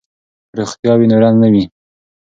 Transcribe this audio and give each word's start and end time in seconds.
که 0.49 0.53
روغتیا 0.57 0.93
وي 0.97 1.05
نو 1.09 1.17
رنځ 1.23 1.37
نه 1.43 1.49
وي. 1.53 1.63